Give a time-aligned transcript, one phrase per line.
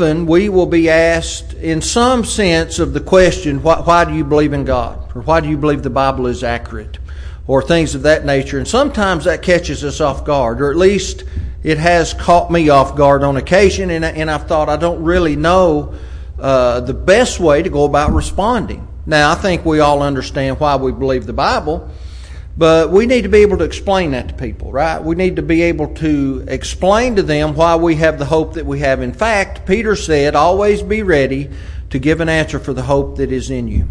[0.00, 4.24] often we will be asked, in some sense, of the question, why, why, do you
[4.24, 5.14] believe in God?
[5.14, 6.98] Or why do you believe the Bible is accurate?
[7.46, 8.56] Or things of that nature.
[8.56, 11.24] And sometimes that catches us off guard, or at least
[11.62, 15.36] it has caught me off guard on occasion, and, and I've thought I don't really
[15.36, 15.94] know
[16.38, 18.88] uh, the best way to go about responding.
[19.04, 21.90] Now, I think we all understand why we believe the Bible,
[22.60, 25.02] but we need to be able to explain that to people, right?
[25.02, 28.66] We need to be able to explain to them why we have the hope that
[28.66, 29.00] we have.
[29.00, 31.48] In fact, Peter said, always be ready
[31.88, 33.88] to give an answer for the hope that is in you.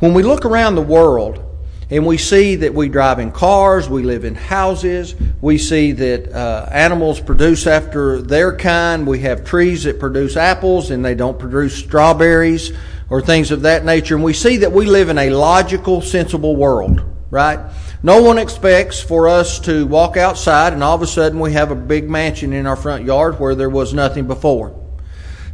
[0.00, 1.44] When we look around the world,
[1.88, 6.32] and we see that we drive in cars, we live in houses, we see that
[6.32, 11.38] uh, animals produce after their kind, we have trees that produce apples and they don't
[11.38, 12.72] produce strawberries
[13.08, 14.16] or things of that nature.
[14.16, 17.58] And we see that we live in a logical, sensible world, right?
[18.02, 21.70] No one expects for us to walk outside and all of a sudden we have
[21.70, 24.74] a big mansion in our front yard where there was nothing before.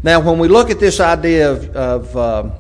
[0.03, 2.51] Now, when we look at this idea of, of uh,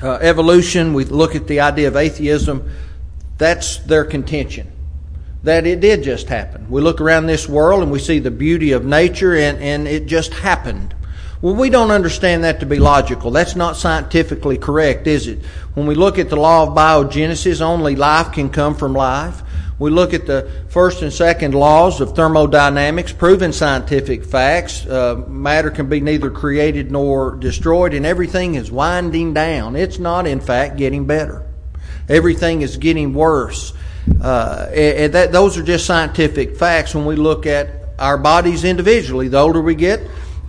[0.00, 2.70] uh, evolution, we look at the idea of atheism,
[3.38, 4.70] that's their contention.
[5.42, 6.70] That it did just happen.
[6.70, 10.06] We look around this world and we see the beauty of nature and, and it
[10.06, 10.93] just happened.
[11.44, 13.30] Well, we don't understand that to be logical.
[13.30, 15.44] That's not scientifically correct, is it?
[15.74, 19.42] When we look at the law of biogenesis, only life can come from life.
[19.78, 24.86] We look at the first and second laws of thermodynamics, proven scientific facts.
[24.86, 29.76] Uh, matter can be neither created nor destroyed, and everything is winding down.
[29.76, 31.44] It's not, in fact, getting better.
[32.08, 33.74] Everything is getting worse.
[34.18, 39.28] Uh, and that, those are just scientific facts when we look at our bodies individually.
[39.28, 40.00] The older we get,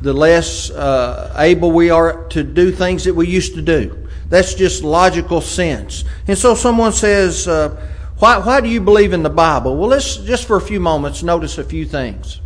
[0.02, 4.08] the less uh, able we are to do things that we used to do.
[4.30, 6.04] That's just logical sense.
[6.28, 7.76] And so someone says, uh,
[8.20, 9.76] why, why do you believe in the Bible?
[9.76, 12.42] Well, let's just for a few moments notice a few things.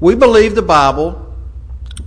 [0.00, 1.34] We believe the Bible.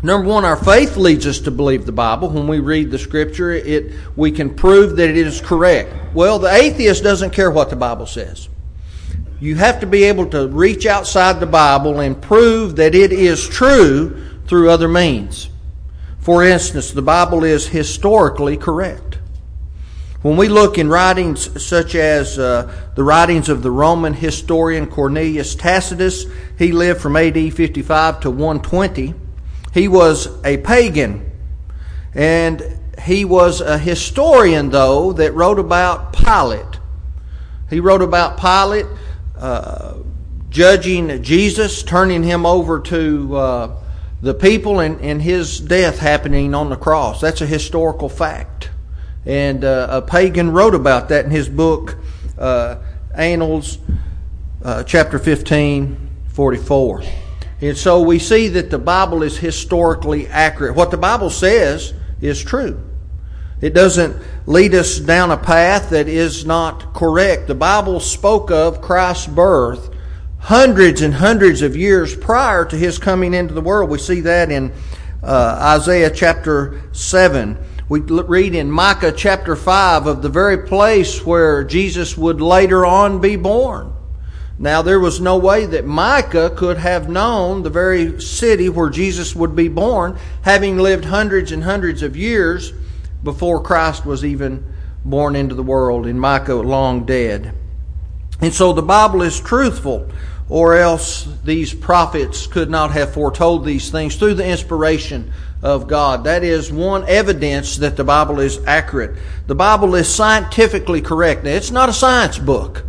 [0.04, 2.30] Number one, our faith leads us to believe the Bible.
[2.30, 6.14] When we read the Scripture, it we can prove that it is correct.
[6.14, 8.50] Well, the atheist doesn't care what the Bible says.
[9.40, 13.48] You have to be able to reach outside the Bible and prove that it is
[13.48, 15.50] true through other means.
[16.20, 19.18] For instance, the Bible is historically correct.
[20.22, 25.56] When we look in writings such as uh, the writings of the Roman historian Cornelius
[25.56, 26.26] Tacitus,
[26.58, 29.14] he lived from AD 55 to 120.
[29.74, 31.32] He was a pagan.
[32.16, 36.80] And he was a historian, though, that wrote about Pilate.
[37.70, 38.88] He wrote about Pilate
[39.38, 39.94] uh,
[40.50, 43.84] judging Jesus, turning him over to uh,
[44.22, 47.22] the people, and, and his death happening on the cross.
[47.22, 48.70] That's a historical fact.
[49.26, 51.98] And uh, a pagan wrote about that in his book,
[52.38, 52.78] uh,
[53.14, 53.78] Annals,
[54.64, 57.04] uh, chapter 15, 44.
[57.62, 60.76] And so we see that the Bible is historically accurate.
[60.76, 62.82] What the Bible says is true.
[63.60, 67.48] It doesn't lead us down a path that is not correct.
[67.48, 69.90] The Bible spoke of Christ's birth
[70.48, 73.90] hundreds and hundreds of years prior to his coming into the world.
[73.90, 74.72] We see that in
[75.22, 77.58] uh, Isaiah chapter 7
[77.90, 83.22] we read in Micah chapter 5 of the very place where Jesus would later on
[83.22, 83.94] be born.
[84.60, 89.36] Now, there was no way that Micah could have known the very city where Jesus
[89.36, 92.74] would be born, having lived hundreds and hundreds of years
[93.24, 94.66] before Christ was even
[95.06, 97.54] born into the world, and Micah long dead.
[98.42, 100.10] And so the Bible is truthful,
[100.50, 105.32] or else these prophets could not have foretold these things through the inspiration
[105.62, 106.24] of God.
[106.24, 109.18] That is one evidence that the Bible is accurate.
[109.48, 111.44] The Bible is scientifically correct.
[111.44, 112.86] Now, it's not a science book,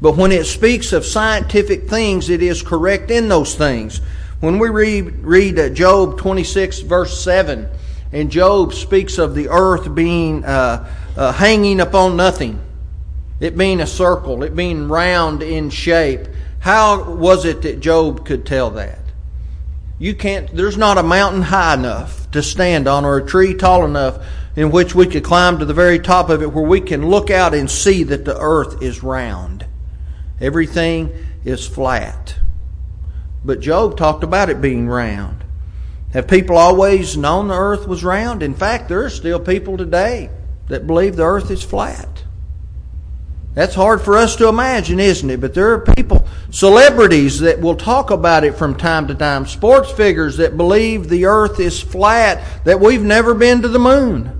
[0.00, 4.00] but when it speaks of scientific things, it is correct in those things.
[4.40, 7.68] When we read, read uh, Job 26, verse 7,
[8.12, 12.60] and Job speaks of the earth being uh, uh, hanging upon nothing,
[13.40, 16.28] it being a circle, it being round in shape.
[16.66, 18.98] How was it that Job could tell that?
[20.00, 23.84] You can't, there's not a mountain high enough to stand on or a tree tall
[23.84, 24.26] enough
[24.56, 27.30] in which we could climb to the very top of it where we can look
[27.30, 29.64] out and see that the earth is round.
[30.40, 31.12] Everything
[31.44, 32.34] is flat.
[33.44, 35.44] But Job talked about it being round.
[36.14, 38.42] Have people always known the earth was round?
[38.42, 40.30] In fact, there are still people today
[40.66, 42.15] that believe the earth is flat.
[43.56, 45.40] That's hard for us to imagine, isn't it?
[45.40, 49.90] But there are people, celebrities that will talk about it from time to time, sports
[49.90, 54.38] figures that believe the earth is flat, that we've never been to the moon.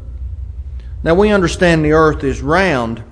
[1.02, 3.02] Now we understand the earth is round.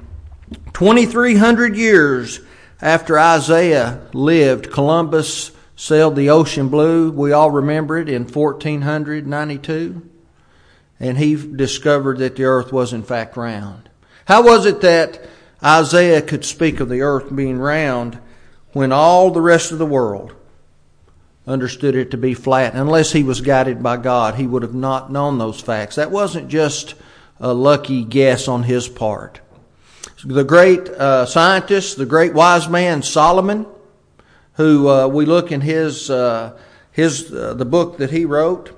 [0.75, 2.41] 2,300 years
[2.83, 7.13] after Isaiah lived, Columbus sailed the ocean blue.
[7.13, 10.07] We all remember it in 1492.
[11.01, 13.89] And he discovered that the earth was in fact round.
[14.27, 15.31] How was it that
[15.65, 18.19] Isaiah could speak of the earth being round
[18.73, 20.35] when all the rest of the world
[21.47, 22.75] understood it to be flat?
[22.75, 25.97] Unless he was guided by God, he would have not known those facts.
[25.97, 26.95] That wasn't just
[27.41, 29.41] a lucky guess on his part.
[30.25, 33.67] The great uh, scientist, the great wise man Solomon,
[34.55, 36.59] who uh, we look in his uh,
[36.91, 38.71] his uh, the book that he wrote,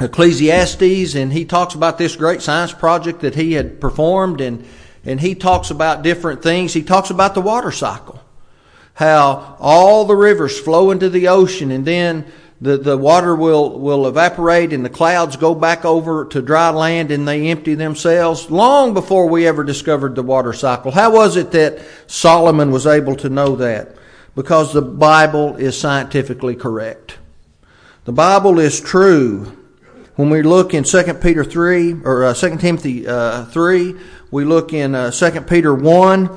[0.00, 4.66] Ecclesiastes, and he talks about this great science project that he had performed, and
[5.04, 6.72] and he talks about different things.
[6.72, 8.22] He talks about the water cycle,
[8.94, 12.26] how all the rivers flow into the ocean, and then
[12.60, 17.10] the, the water will, will evaporate and the clouds go back over to dry land
[17.10, 20.90] and they empty themselves long before we ever discovered the water cycle.
[20.90, 23.96] How was it that Solomon was able to know that?
[24.34, 27.18] because the Bible is scientifically correct.
[28.04, 29.56] The Bible is true.
[30.16, 33.94] When we look in 2 Peter 3, or uh, 2 Timothy uh, 3,
[34.30, 36.30] we look in uh, 2 Peter 1,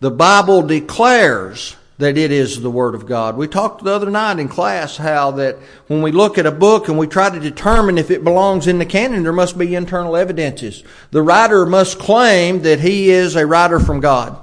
[0.00, 3.36] the Bible declares that it is the Word of God.
[3.36, 5.56] We talked the other night in class how that
[5.86, 8.78] when we look at a book and we try to determine if it belongs in
[8.78, 10.84] the canon, there must be internal evidences.
[11.10, 14.38] The writer must claim that he is a writer from God.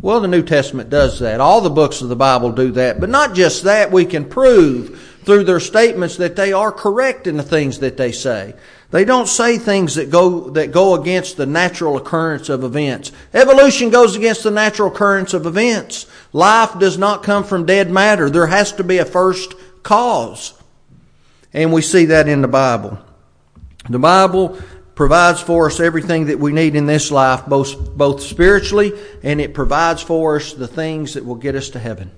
[0.00, 1.40] Well, the New Testament does that.
[1.40, 3.00] All the books of the Bible do that.
[3.00, 7.36] But not just that, we can prove through their statements that they are correct in
[7.36, 8.54] the things that they say.
[8.90, 13.12] They don't say things that go, that go against the natural occurrence of events.
[13.32, 16.06] Evolution goes against the natural occurrence of events.
[16.32, 18.28] Life does not come from dead matter.
[18.28, 20.54] There has to be a first cause.
[21.52, 22.98] And we see that in the Bible.
[23.88, 24.58] The Bible
[24.94, 29.54] provides for us everything that we need in this life, both, both spiritually, and it
[29.54, 32.10] provides for us the things that will get us to heaven.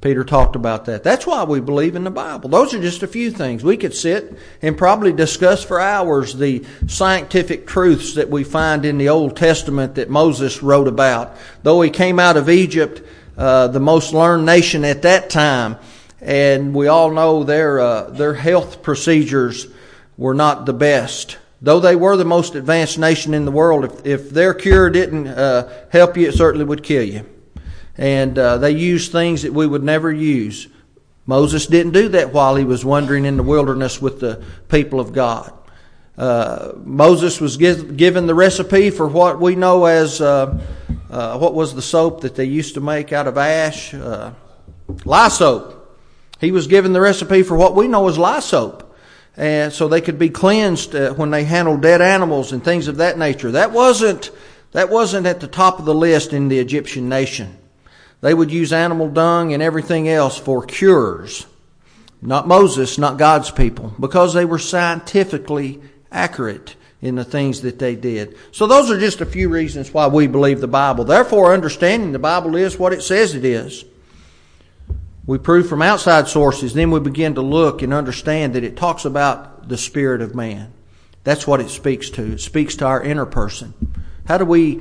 [0.00, 1.02] Peter talked about that.
[1.02, 2.48] That's why we believe in the Bible.
[2.48, 3.64] Those are just a few things.
[3.64, 8.98] We could sit and probably discuss for hours the scientific truths that we find in
[8.98, 11.36] the Old Testament that Moses wrote about.
[11.64, 13.02] Though he came out of Egypt,
[13.36, 15.76] uh, the most learned nation at that time,
[16.20, 19.66] and we all know their uh, their health procedures
[20.16, 21.38] were not the best.
[21.60, 25.26] Though they were the most advanced nation in the world, if, if their cure didn't
[25.26, 27.26] uh, help you, it certainly would kill you.
[27.98, 30.68] And uh, they used things that we would never use.
[31.26, 35.12] Moses didn't do that while he was wandering in the wilderness with the people of
[35.12, 35.52] God.
[36.16, 40.58] Uh, Moses was give, given the recipe for what we know as uh,
[41.10, 43.92] uh, what was the soap that they used to make out of ash?
[43.92, 44.32] Uh,
[45.04, 45.74] lye soap.
[46.40, 48.88] He was given the recipe for what we know as lye soap
[49.38, 52.96] and so they could be cleansed uh, when they handled dead animals and things of
[52.96, 53.52] that nature.
[53.52, 54.30] That wasn't
[54.72, 57.56] that wasn't at the top of the list in the Egyptian nation.
[58.20, 61.46] They would use animal dung and everything else for cures.
[62.20, 65.80] Not Moses, not God's people, because they were scientifically
[66.10, 68.36] accurate in the things that they did.
[68.50, 71.04] So those are just a few reasons why we believe the Bible.
[71.04, 73.84] Therefore, understanding the Bible is what it says it is.
[75.26, 79.04] We prove from outside sources, then we begin to look and understand that it talks
[79.04, 80.72] about the spirit of man.
[81.22, 82.32] That's what it speaks to.
[82.32, 83.74] It speaks to our inner person.
[84.26, 84.80] How do we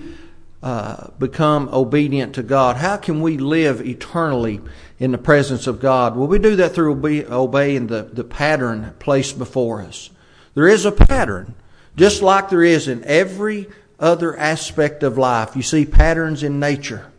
[0.63, 2.77] uh, become obedient to God?
[2.77, 4.61] How can we live eternally
[4.99, 6.15] in the presence of God?
[6.15, 10.09] Well, we do that through obe- obeying the, the pattern placed before us.
[10.55, 11.55] There is a pattern,
[11.95, 13.67] just like there is in every
[13.99, 15.55] other aspect of life.
[15.55, 17.11] You see patterns in nature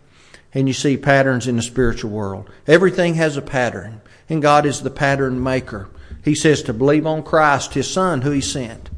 [0.55, 2.51] and you see patterns in the spiritual world.
[2.67, 5.89] Everything has a pattern, and God is the pattern maker.
[6.25, 8.91] He says to believe on Christ, His Son, who He sent.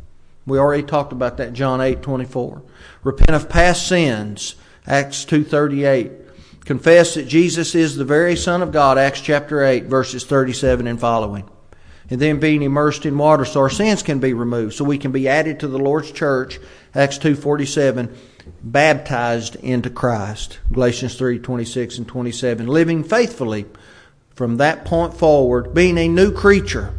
[0.46, 2.62] We already talked about that, John 8, 24.
[3.04, 4.54] Repent of past sins,
[4.86, 6.64] Acts 2.38.
[6.64, 11.00] Confess that Jesus is the very Son of God, Acts chapter 8, verses 37 and
[11.00, 11.48] following.
[12.08, 15.12] And then being immersed in water so our sins can be removed, so we can
[15.12, 16.58] be added to the Lord's church,
[16.94, 18.14] Acts 2.47
[18.62, 20.58] baptized into Christ.
[20.72, 22.66] Galatians 3 26 and 27.
[22.66, 23.66] Living faithfully
[24.34, 26.94] from that point forward, being a new creature,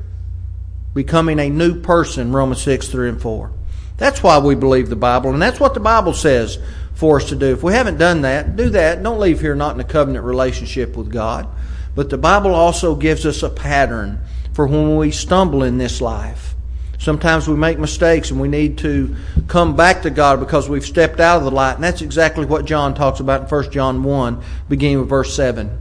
[0.93, 3.51] becoming a new person, Romans 6 3 and 4.
[3.97, 6.57] That's why we believe the Bible, and that's what the Bible says
[6.93, 7.53] for us to do.
[7.53, 9.01] If we haven't done that, do that.
[9.01, 11.47] Don't leave here not in a covenant relationship with God.
[11.95, 14.19] But the Bible also gives us a pattern
[14.53, 16.55] for when we stumble in this life.
[16.97, 19.15] Sometimes we make mistakes and we need to
[19.47, 21.73] come back to God because we've stepped out of the light.
[21.75, 25.75] And that's exactly what John talks about in 1 John 1, beginning with verse 7.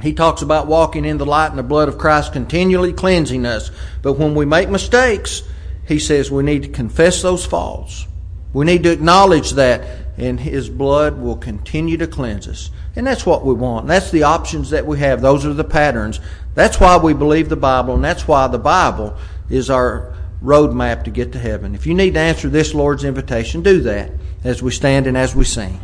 [0.00, 3.70] He talks about walking in the light and the blood of Christ continually cleansing us.
[4.02, 5.42] But when we make mistakes,
[5.86, 8.06] he says we need to confess those faults.
[8.52, 12.70] We need to acknowledge that and His blood will continue to cleanse us.
[12.94, 13.86] And that's what we want.
[13.86, 15.22] That's the options that we have.
[15.22, 16.20] Those are the patterns.
[16.54, 19.16] That's why we believe the Bible, and that's why the Bible
[19.48, 21.74] is our roadmap to get to heaven.
[21.74, 24.12] If you need to answer this Lord's invitation, do that
[24.44, 25.80] as we stand and as we sing.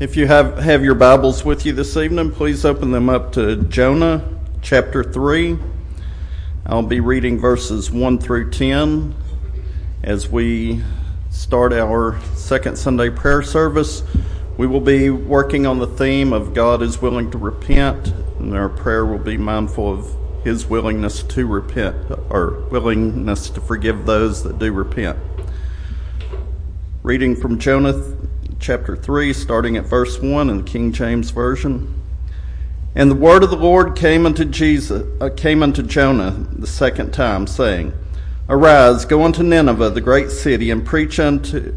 [0.00, 3.56] If you have, have your Bibles with you this evening, please open them up to
[3.64, 4.22] Jonah
[4.62, 5.58] chapter 3.
[6.66, 9.12] I'll be reading verses 1 through 10
[10.04, 10.84] as we
[11.30, 14.04] start our second Sunday prayer service.
[14.56, 18.68] We will be working on the theme of God is willing to repent, and our
[18.68, 21.96] prayer will be mindful of his willingness to repent
[22.30, 25.18] or willingness to forgive those that do repent.
[27.02, 28.00] Reading from Jonah
[28.60, 31.94] chapter 3, starting at verse 1 in the King James Version.
[32.94, 37.12] And the word of the Lord came unto Jesus, uh, came unto Jonah the second
[37.12, 37.92] time, saying,
[38.48, 41.74] Arise, go unto Nineveh, the great city, and preach unto,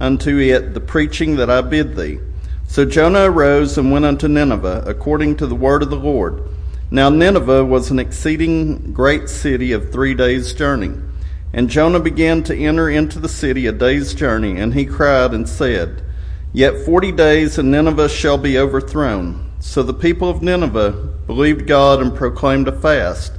[0.00, 2.18] unto it the preaching that I bid thee.
[2.66, 6.42] So Jonah arose and went unto Nineveh, according to the word of the Lord.
[6.90, 10.94] Now Nineveh was an exceeding great city of three days' journey.
[11.52, 15.48] And Jonah began to enter into the city a day's journey, and he cried and
[15.48, 16.02] said,
[16.56, 19.50] Yet forty days and Nineveh shall be overthrown.
[19.58, 20.92] So the people of Nineveh
[21.26, 23.32] believed God and proclaimed a fast,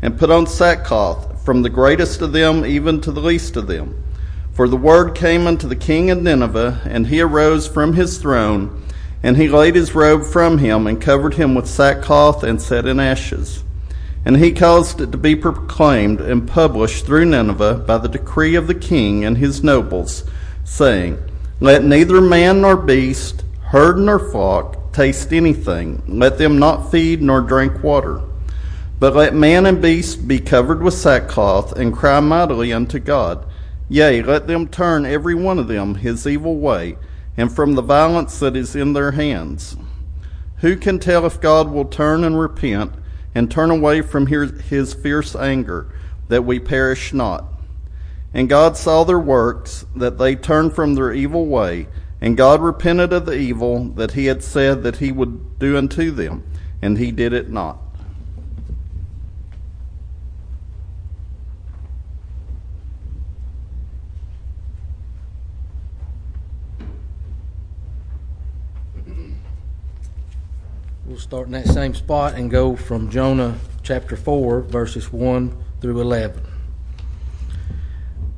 [0.00, 4.00] and put on sackcloth, from the greatest of them even to the least of them.
[4.52, 8.84] For the word came unto the king of Nineveh, and he arose from his throne,
[9.20, 13.00] and he laid his robe from him, and covered him with sackcloth, and set in
[13.00, 13.64] ashes.
[14.24, 18.68] And he caused it to be proclaimed and published through Nineveh by the decree of
[18.68, 20.22] the king and his nobles,
[20.62, 21.18] saying,
[21.60, 26.02] let neither man nor beast, herd nor flock, taste anything.
[26.08, 28.22] Let them not feed nor drink water.
[28.98, 33.46] But let man and beast be covered with sackcloth, and cry mightily unto God.
[33.90, 36.96] Yea, let them turn every one of them his evil way,
[37.36, 39.76] and from the violence that is in their hands.
[40.58, 42.92] Who can tell if God will turn and repent,
[43.34, 45.92] and turn away from his fierce anger,
[46.28, 47.44] that we perish not?
[48.32, 51.88] And God saw their works, that they turned from their evil way,
[52.20, 56.10] and God repented of the evil that he had said that he would do unto
[56.10, 56.44] them,
[56.80, 57.78] and he did it not.
[71.04, 76.00] We'll start in that same spot and go from Jonah chapter 4, verses 1 through
[76.00, 76.49] 11.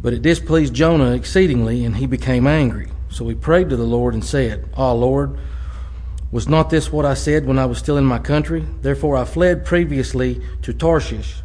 [0.03, 2.91] But it displeased Jonah exceedingly, and he became angry.
[3.09, 5.39] So he prayed to the Lord and said, Ah, Lord,
[6.33, 8.67] was not this what I said when I was still in my country?
[8.81, 11.43] Therefore I fled previously to Tarshish.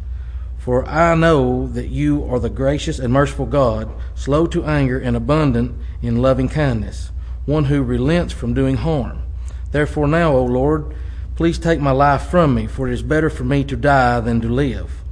[0.56, 5.16] For I know that you are the gracious and merciful God, slow to anger and
[5.16, 7.10] abundant in loving kindness,
[7.46, 9.22] one who relents from doing harm.
[9.70, 10.94] Therefore now, O Lord,
[11.36, 14.40] please take my life from me, for it is better for me to die than
[14.40, 15.02] to live.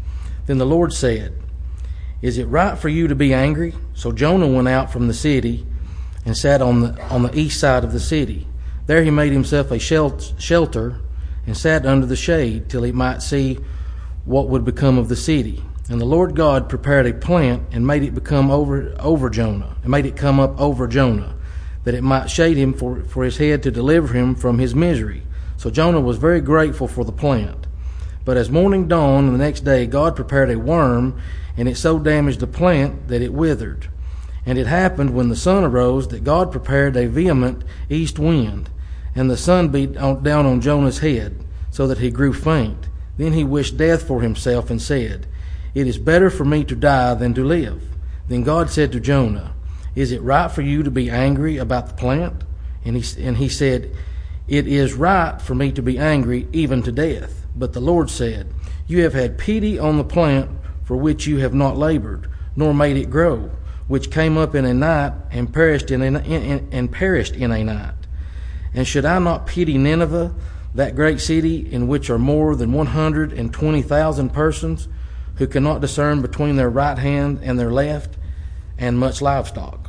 [0.47, 1.35] Then the Lord said,
[2.23, 3.75] Is it right for you to be angry?
[3.95, 5.67] So Jonah went out from the city
[6.25, 8.47] and sat on the, on the east side of the city.
[8.87, 11.01] There he made himself a shelter
[11.47, 13.59] and sat under the shade till he might see
[14.25, 15.63] what would become of the city.
[15.89, 19.91] And the Lord God prepared a plant and made it become over, over Jonah, and
[19.91, 21.37] made it come up over Jonah,
[21.85, 25.23] that it might shade him for, for his head to deliver him from his misery.
[25.57, 27.66] So Jonah was very grateful for the plant.
[28.27, 31.23] But as morning dawned the next day, God prepared a worm,
[31.57, 33.89] and it so damaged the plant that it withered.
[34.45, 38.69] And it happened when the sun arose that God prepared a vehement east wind,
[39.15, 42.89] and the sun beat down on Jonah's head, so that he grew faint.
[43.17, 45.29] Then he wished death for himself and said,
[45.73, 47.81] It is better for me to die than to live.
[48.27, 49.55] Then God said to Jonah,
[49.95, 52.43] Is it right for you to be angry about the plant?
[52.85, 53.95] And he, and he said,
[54.49, 57.46] It is right for me to be angry even to death.
[57.57, 58.53] But the Lord said,
[58.87, 60.51] You have had pity on the plant
[60.85, 63.51] for which you have not labored, nor made it grow,
[63.89, 67.65] which came up in a night and perished in a, in, and perished in a
[67.65, 67.95] night.
[68.75, 70.35] And should I not pity Nineveh,
[70.75, 74.89] that great city in which are more than one hundred and twenty thousand persons,
[75.37, 78.17] who cannot discern between their right hand and their left,
[78.79, 79.86] and much livestock?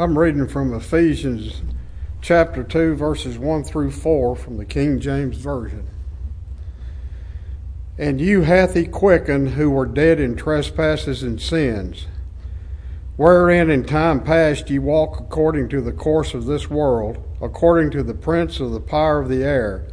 [0.00, 1.60] I'm reading from Ephesians
[2.22, 5.86] chapter 2, verses 1 through 4 from the King James Version.
[7.98, 12.06] And you hath he quickened who were dead in trespasses and sins,
[13.18, 18.02] wherein in time past ye walked according to the course of this world, according to
[18.02, 19.86] the prince of the power of the air,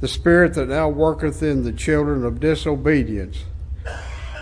[0.00, 3.44] the spirit that now worketh in the children of disobedience,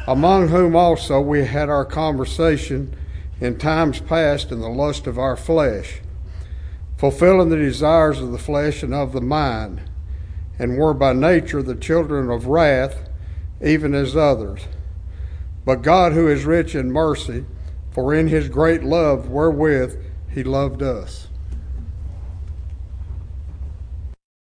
[0.09, 2.93] among whom also we had our conversation
[3.41, 6.01] in times past in the lust of our flesh,
[6.99, 9.81] fulfilling the desires of the flesh and of the mind,
[10.59, 13.09] and were by nature the children of wrath,
[13.65, 14.67] even as others.
[15.65, 17.47] But God, who is rich in mercy,
[17.91, 19.99] for in his great love wherewith
[20.31, 21.29] he loved us.